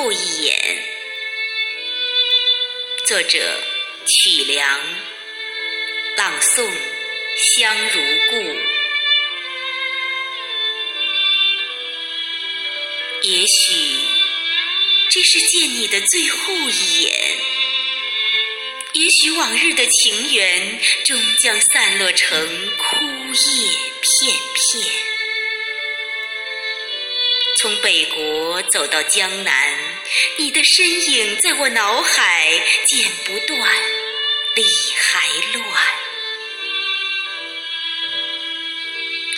[0.00, 0.54] 后一眼。
[3.04, 3.60] 作者：
[4.06, 4.80] 曲梁，
[6.16, 6.70] 朗诵：
[7.36, 8.00] 香如
[8.30, 8.36] 故。
[13.22, 13.98] 也许
[15.10, 17.36] 这是见你的最后一眼，
[18.92, 22.38] 也许往日的情缘终将散落成
[22.76, 23.04] 枯
[23.34, 24.80] 叶片片。
[27.60, 29.76] 从北国走到江南，
[30.36, 33.58] 你的身影在我脑海剪不断，
[34.54, 34.64] 理
[34.96, 35.64] 还乱。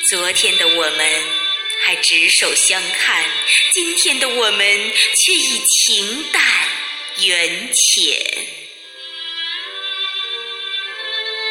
[0.08, 1.24] 昨天的我们
[1.82, 3.24] 还执手相看，
[3.72, 6.42] 今天的我们却已情淡
[7.18, 8.46] 缘浅。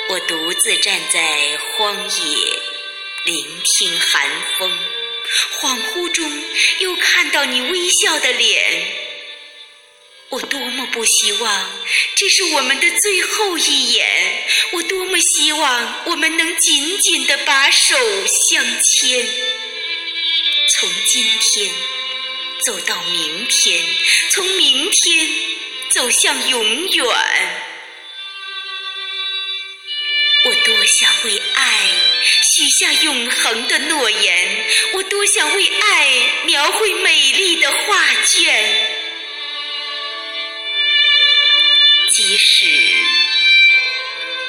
[0.10, 2.60] 我独自站在荒野，
[3.26, 4.72] 聆听寒风。
[5.60, 6.44] 恍惚中
[6.80, 9.09] 又看到你微笑的脸，
[10.30, 11.72] 我多么不希望
[12.16, 17.96] 这是我们的最后一眼，我多么希望我们能紧紧地把手
[18.28, 19.28] 相牵，
[20.76, 21.72] 从今天
[22.64, 23.84] 走到明天，
[24.30, 25.30] 从明天
[25.90, 27.06] 走向永远。
[30.46, 31.88] 我多想为爱
[32.44, 36.08] 许下永恒的诺言，我多想为爱
[36.46, 37.70] 描绘美丽的
[42.22, 42.66] 即使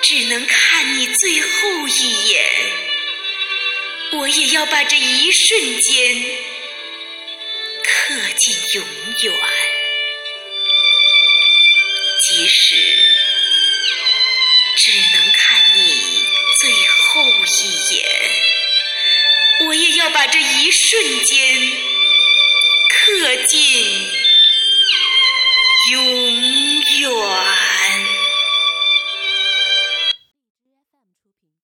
[0.03, 2.45] 只能看你最后一眼，
[4.11, 6.21] 我也要把这一瞬间
[7.81, 8.85] 刻进永
[9.23, 9.33] 远。
[12.21, 12.75] 即使。
[14.77, 16.25] 只能看你
[16.59, 18.05] 最后一眼，
[19.67, 21.50] 我也要把这一瞬间。